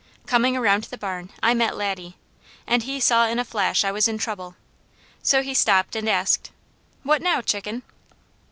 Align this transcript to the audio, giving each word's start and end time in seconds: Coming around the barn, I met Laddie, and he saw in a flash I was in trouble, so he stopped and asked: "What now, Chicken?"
Coming 0.25 0.57
around 0.57 0.85
the 0.85 0.97
barn, 0.97 1.29
I 1.43 1.53
met 1.53 1.77
Laddie, 1.77 2.17
and 2.65 2.81
he 2.81 2.99
saw 2.99 3.27
in 3.27 3.37
a 3.37 3.45
flash 3.45 3.83
I 3.83 3.91
was 3.91 4.07
in 4.07 4.17
trouble, 4.17 4.55
so 5.21 5.43
he 5.43 5.53
stopped 5.53 5.95
and 5.95 6.09
asked: 6.09 6.49
"What 7.03 7.21
now, 7.21 7.39
Chicken?" 7.39 7.83